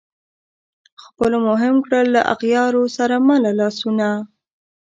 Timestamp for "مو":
1.43-1.53